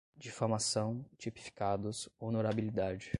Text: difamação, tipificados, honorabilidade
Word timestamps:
difamação, 0.17 1.05
tipificados, 1.15 2.09
honorabilidade 2.19 3.05